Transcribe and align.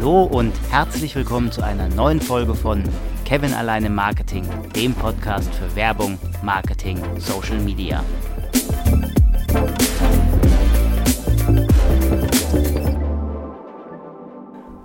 Hallo 0.00 0.22
und 0.22 0.54
herzlich 0.70 1.16
willkommen 1.16 1.50
zu 1.50 1.60
einer 1.60 1.88
neuen 1.88 2.20
Folge 2.20 2.54
von 2.54 2.84
Kevin 3.24 3.52
alleine 3.52 3.90
Marketing, 3.90 4.46
dem 4.72 4.94
Podcast 4.94 5.52
für 5.52 5.74
Werbung, 5.74 6.20
Marketing, 6.40 7.02
Social 7.18 7.58
Media. 7.58 8.04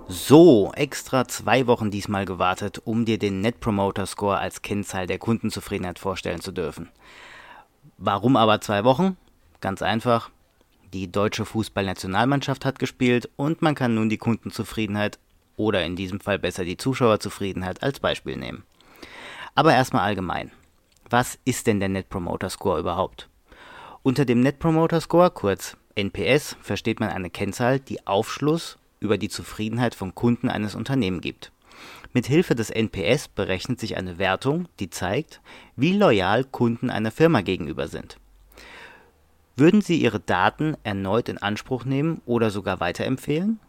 So, 0.08 0.72
extra 0.74 1.28
zwei 1.28 1.68
Wochen 1.68 1.92
diesmal 1.92 2.24
gewartet, 2.24 2.82
um 2.84 3.04
dir 3.04 3.20
den 3.20 3.40
Net 3.40 3.60
Promoter 3.60 4.06
Score 4.06 4.38
als 4.38 4.62
Kennzahl 4.62 5.06
der 5.06 5.18
Kundenzufriedenheit 5.18 6.00
vorstellen 6.00 6.40
zu 6.40 6.50
dürfen. 6.50 6.88
Warum 7.98 8.34
aber 8.34 8.60
zwei 8.60 8.82
Wochen? 8.82 9.16
Ganz 9.60 9.80
einfach, 9.80 10.30
die 10.94 11.10
deutsche 11.10 11.44
Fußballnationalmannschaft 11.44 12.64
hat 12.64 12.78
gespielt 12.78 13.28
und 13.34 13.62
man 13.62 13.74
kann 13.74 13.96
nun 13.96 14.08
die 14.08 14.16
Kundenzufriedenheit 14.16 15.18
oder 15.56 15.84
in 15.84 15.96
diesem 15.96 16.20
Fall 16.20 16.38
besser 16.38 16.64
die 16.64 16.76
Zuschauerzufriedenheit 16.76 17.82
als 17.82 17.98
Beispiel 17.98 18.36
nehmen. 18.36 18.62
Aber 19.56 19.74
erstmal 19.74 20.02
allgemein. 20.02 20.52
Was 21.10 21.38
ist 21.44 21.66
denn 21.66 21.80
der 21.80 21.88
Net 21.88 22.08
Promoter 22.08 22.48
Score 22.48 22.78
überhaupt? 22.78 23.28
Unter 24.04 24.24
dem 24.24 24.40
Net 24.40 24.60
Promoter 24.60 25.00
Score, 25.00 25.30
kurz 25.30 25.76
NPS, 25.96 26.56
versteht 26.60 27.00
man 27.00 27.10
eine 27.10 27.30
Kennzahl, 27.30 27.80
die 27.80 28.06
Aufschluss 28.06 28.78
über 29.00 29.18
die 29.18 29.28
Zufriedenheit 29.28 29.96
von 29.96 30.14
Kunden 30.14 30.48
eines 30.48 30.76
Unternehmens 30.76 31.22
gibt. 31.22 31.52
Mit 32.12 32.26
Hilfe 32.26 32.54
des 32.54 32.70
NPS 32.70 33.28
berechnet 33.28 33.80
sich 33.80 33.96
eine 33.96 34.18
Wertung, 34.18 34.68
die 34.78 34.90
zeigt, 34.90 35.40
wie 35.74 35.92
loyal 35.92 36.44
Kunden 36.44 36.88
einer 36.88 37.10
Firma 37.10 37.40
gegenüber 37.40 37.88
sind. 37.88 38.18
Würden 39.56 39.82
Sie 39.82 40.00
Ihre 40.00 40.18
Daten 40.18 40.76
erneut 40.82 41.28
in 41.28 41.38
Anspruch 41.38 41.84
nehmen 41.84 42.20
oder 42.26 42.50
sogar 42.50 42.80
weiterempfehlen? 42.80 43.60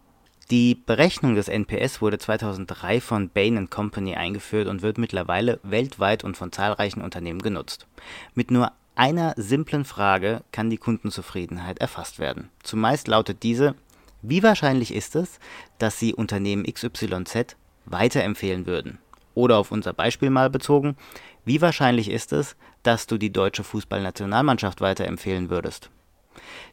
Die 0.49 0.73
Berechnung 0.73 1.35
des 1.35 1.47
NPS 1.47 2.01
wurde 2.01 2.17
2003 2.17 3.01
von 3.01 3.29
Bain 3.29 3.69
Company 3.69 4.15
eingeführt 4.15 4.67
und 4.67 4.81
wird 4.81 4.97
mittlerweile 4.97 5.59
weltweit 5.61 6.23
und 6.23 6.37
von 6.37 6.51
zahlreichen 6.51 7.01
Unternehmen 7.01 7.41
genutzt. 7.41 7.85
Mit 8.33 8.49
nur 8.49 8.71
einer 8.95 9.33
simplen 9.37 9.85
Frage 9.85 10.41
kann 10.51 10.71
die 10.71 10.77
Kundenzufriedenheit 10.77 11.79
erfasst 11.79 12.17
werden. 12.17 12.49
Zumeist 12.63 13.07
lautet 13.07 13.43
diese, 13.43 13.75
wie 14.23 14.41
wahrscheinlich 14.41 14.91
ist 14.91 15.15
es, 15.15 15.39
dass 15.77 15.99
Sie 15.99 16.15
Unternehmen 16.15 16.63
XYZ 16.63 17.55
weiterempfehlen 17.85 18.65
würden? 18.65 18.97
Oder 19.35 19.59
auf 19.59 19.71
unser 19.71 19.93
Beispiel 19.93 20.31
mal 20.31 20.49
bezogen, 20.49 20.97
wie 21.43 21.61
wahrscheinlich 21.61 22.09
ist 22.09 22.33
es, 22.33 22.55
dass 22.81 23.05
du 23.05 23.17
die 23.19 23.31
deutsche 23.31 23.63
Fußballnationalmannschaft 23.63 24.81
weiterempfehlen 24.81 25.51
würdest? 25.51 25.91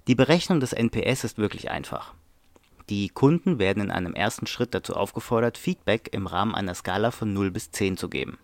Die 0.07 0.15
Berechnung 0.15 0.61
des 0.61 0.73
NPS 0.73 1.25
ist 1.25 1.39
wirklich 1.39 1.71
einfach. 1.71 2.15
Die 2.89 3.09
Kunden 3.09 3.59
werden 3.59 3.83
in 3.83 3.91
einem 3.91 4.15
ersten 4.15 4.47
Schritt 4.47 4.75
dazu 4.75 4.95
aufgefordert, 4.95 5.59
Feedback 5.59 6.09
im 6.13 6.27
Rahmen 6.27 6.55
einer 6.55 6.75
Skala 6.75 7.11
von 7.11 7.33
0 7.33 7.51
bis 7.51 7.71
10 7.71 7.97
zu 7.97 8.09
geben. 8.09 8.39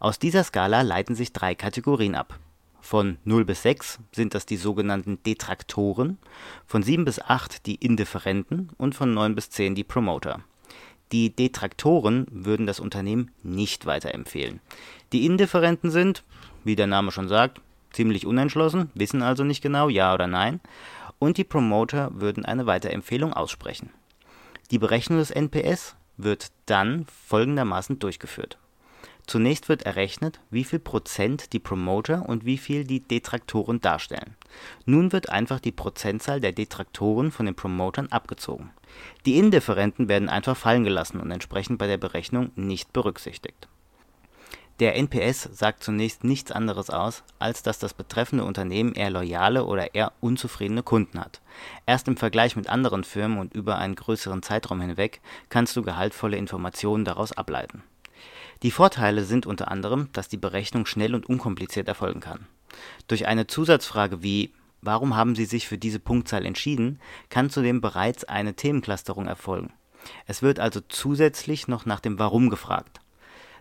Aus 0.00 0.18
dieser 0.18 0.44
Skala 0.44 0.82
leiten 0.82 1.14
sich 1.14 1.32
drei 1.32 1.54
Kategorien 1.54 2.14
ab. 2.14 2.38
Von 2.80 3.18
0 3.24 3.44
bis 3.44 3.62
6 3.62 4.00
sind 4.12 4.34
das 4.34 4.46
die 4.46 4.56
sogenannten 4.56 5.22
Detraktoren, 5.22 6.18
von 6.66 6.82
7 6.82 7.04
bis 7.04 7.18
8 7.18 7.66
die 7.66 7.76
Indifferenten 7.76 8.70
und 8.76 8.94
von 8.94 9.14
9 9.14 9.34
bis 9.34 9.50
10 9.50 9.74
die 9.74 9.84
Promoter. 9.84 10.40
Die 11.14 11.30
Detraktoren 11.30 12.26
würden 12.28 12.66
das 12.66 12.80
Unternehmen 12.80 13.30
nicht 13.44 13.86
weiterempfehlen. 13.86 14.58
Die 15.12 15.26
Indifferenten 15.26 15.92
sind, 15.92 16.24
wie 16.64 16.74
der 16.74 16.88
Name 16.88 17.12
schon 17.12 17.28
sagt, 17.28 17.60
ziemlich 17.92 18.26
unentschlossen, 18.26 18.90
wissen 18.94 19.22
also 19.22 19.44
nicht 19.44 19.62
genau, 19.62 19.88
ja 19.88 20.12
oder 20.12 20.26
nein, 20.26 20.58
und 21.20 21.38
die 21.38 21.44
Promoter 21.44 22.10
würden 22.14 22.44
eine 22.44 22.66
Weiterempfehlung 22.66 23.32
aussprechen. 23.32 23.90
Die 24.72 24.80
Berechnung 24.80 25.20
des 25.20 25.30
NPS 25.30 25.94
wird 26.16 26.50
dann 26.66 27.06
folgendermaßen 27.28 28.00
durchgeführt. 28.00 28.58
Zunächst 29.26 29.70
wird 29.70 29.84
errechnet, 29.84 30.40
wie 30.50 30.64
viel 30.64 30.78
Prozent 30.78 31.54
die 31.54 31.58
Promoter 31.58 32.28
und 32.28 32.44
wie 32.44 32.58
viel 32.58 32.84
die 32.84 33.00
Detraktoren 33.00 33.80
darstellen. 33.80 34.36
Nun 34.84 35.12
wird 35.12 35.30
einfach 35.30 35.60
die 35.60 35.72
Prozentzahl 35.72 36.40
der 36.40 36.52
Detraktoren 36.52 37.32
von 37.32 37.46
den 37.46 37.54
Promotern 37.54 38.08
abgezogen. 38.08 38.70
Die 39.24 39.38
Indifferenten 39.38 40.08
werden 40.08 40.28
einfach 40.28 40.56
fallen 40.56 40.84
gelassen 40.84 41.20
und 41.20 41.30
entsprechend 41.30 41.78
bei 41.78 41.86
der 41.86 41.96
Berechnung 41.96 42.50
nicht 42.54 42.92
berücksichtigt. 42.92 43.68
Der 44.80 44.96
NPS 44.96 45.48
sagt 45.52 45.84
zunächst 45.84 46.24
nichts 46.24 46.50
anderes 46.50 46.90
aus, 46.90 47.22
als 47.38 47.62
dass 47.62 47.78
das 47.78 47.94
betreffende 47.94 48.44
Unternehmen 48.44 48.92
eher 48.92 49.10
loyale 49.10 49.64
oder 49.64 49.94
eher 49.94 50.12
unzufriedene 50.20 50.82
Kunden 50.82 51.20
hat. 51.20 51.40
Erst 51.86 52.08
im 52.08 52.16
Vergleich 52.16 52.56
mit 52.56 52.68
anderen 52.68 53.04
Firmen 53.04 53.38
und 53.38 53.54
über 53.54 53.78
einen 53.78 53.94
größeren 53.94 54.42
Zeitraum 54.42 54.80
hinweg 54.80 55.20
kannst 55.48 55.76
du 55.76 55.82
gehaltvolle 55.82 56.36
Informationen 56.36 57.04
daraus 57.04 57.32
ableiten 57.32 57.84
die 58.64 58.70
Vorteile 58.70 59.24
sind 59.24 59.44
unter 59.44 59.70
anderem, 59.70 60.08
dass 60.14 60.28
die 60.28 60.38
Berechnung 60.38 60.86
schnell 60.86 61.14
und 61.14 61.26
unkompliziert 61.26 61.86
erfolgen 61.86 62.20
kann. 62.20 62.46
Durch 63.08 63.26
eine 63.26 63.46
Zusatzfrage 63.46 64.22
wie 64.22 64.54
Warum 64.80 65.16
haben 65.16 65.34
Sie 65.34 65.44
sich 65.44 65.68
für 65.68 65.76
diese 65.76 65.98
Punktzahl 65.98 66.46
entschieden, 66.46 66.98
kann 67.28 67.50
zudem 67.50 67.82
bereits 67.82 68.24
eine 68.24 68.54
Themenclusterung 68.54 69.26
erfolgen. 69.26 69.72
Es 70.26 70.40
wird 70.40 70.60
also 70.60 70.80
zusätzlich 70.88 71.68
noch 71.68 71.84
nach 71.84 72.00
dem 72.00 72.18
Warum 72.18 72.48
gefragt. 72.48 73.00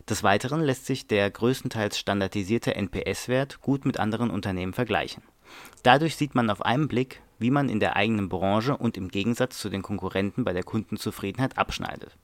Des 0.09 0.24
Weiteren 0.24 0.62
lässt 0.62 0.86
sich 0.86 1.08
der 1.08 1.30
größtenteils 1.30 2.00
standardisierte 2.00 2.75
NPS-Wert 2.75 3.59
gut 3.59 3.85
mit 3.85 4.00
anderen 4.00 4.30
Unternehmen 4.30 4.74
vergleichen. 4.74 5.24
Dadurch 5.84 6.16
sieht 6.16 6.34
man 6.34 6.50
auf 6.50 6.62
einen 6.62 6.88
Blick, 6.88 7.22
wie 7.40 7.52
man 7.52 7.68
in 7.68 7.81
der 7.81 7.97
eigenen 7.97 8.30
Branche 8.30 8.78
und 8.78 8.96
im 8.96 9.09
Gegensatz 9.09 9.59
zu 9.59 9.70
den 9.70 9.81
Konkurrenten 9.81 10.46
bei 10.46 10.53
der 10.53 10.64
Kundenzufriedenheit 10.64 11.58
abschneidet. 11.58 12.16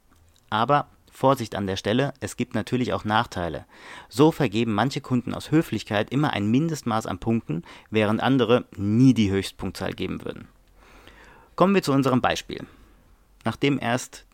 Aber 0.50 0.88
Vorsicht 1.12 1.56
an 1.56 1.68
der 1.68 1.76
Stelle, 1.76 2.14
es 2.20 2.38
gibt 2.38 2.56
natürlich 2.56 2.94
auch 2.94 3.06
Nachteile. 3.06 3.66
So 4.10 4.32
vergeben 4.32 4.74
manche 4.74 5.02
Kunden 5.02 5.34
aus 5.34 5.52
Höflichkeit 5.52 6.12
immer 6.12 6.34
ein 6.34 6.50
Mindestmaß 6.50 7.06
an 7.06 7.20
Punkten, 7.20 7.64
während 7.90 8.22
andere 8.22 8.66
nie 8.76 9.14
die 9.14 9.32
Höchstpunktzahl 9.32 9.94
geben 9.94 10.24
würden. 10.24 10.48
Kommen 11.56 11.76
wir 11.76 11.84
zu 11.84 11.92
unserem 11.92 12.22
Beispiel. 12.22 12.66
Nachdem 13.44 13.80
erst 13.82 14.26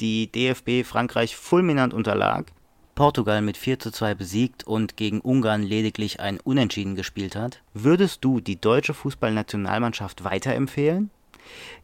die 0.00 0.30
DFB 0.30 0.84
Frankreich 0.84 1.36
fulminant 1.36 1.94
unterlag, 1.94 2.46
Portugal 2.94 3.42
mit 3.42 3.56
4 3.56 3.78
zu 3.78 3.90
2 3.90 4.14
besiegt 4.14 4.64
und 4.64 4.96
gegen 4.96 5.20
Ungarn 5.20 5.62
lediglich 5.62 6.20
ein 6.20 6.38
Unentschieden 6.40 6.94
gespielt 6.94 7.34
hat, 7.34 7.62
würdest 7.72 8.24
du 8.24 8.40
die 8.40 8.60
deutsche 8.60 8.94
Fußballnationalmannschaft 8.94 10.24
weiterempfehlen? 10.24 11.10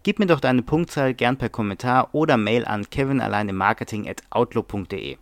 Gib 0.03 0.19
mir 0.19 0.27
doch 0.27 0.41
deine 0.41 0.63
Punktzahl 0.63 1.15
gern 1.15 1.37
per 1.37 1.49
Kommentar 1.49 2.15
oder 2.15 2.37
Mail 2.37 2.65
an 2.65 2.89
kevinalleinemarketing@outlook.de. 2.89 5.19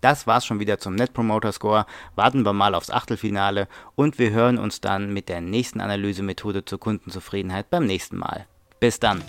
Das 0.00 0.26
war's 0.26 0.44
schon 0.44 0.58
wieder 0.58 0.78
zum 0.78 0.96
Net 0.96 1.12
Promoter 1.12 1.52
Score. 1.52 1.86
Warten 2.16 2.44
wir 2.44 2.52
mal 2.52 2.74
aufs 2.74 2.90
Achtelfinale 2.90 3.68
und 3.94 4.18
wir 4.18 4.32
hören 4.32 4.58
uns 4.58 4.80
dann 4.80 5.12
mit 5.12 5.28
der 5.28 5.40
nächsten 5.40 5.80
Analysemethode 5.80 6.64
zur 6.64 6.80
Kundenzufriedenheit 6.80 7.70
beim 7.70 7.86
nächsten 7.86 8.16
Mal. 8.16 8.46
Bis 8.80 8.98
dann. 8.98 9.22